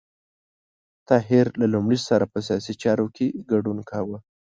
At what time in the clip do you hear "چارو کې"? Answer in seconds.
2.83-3.27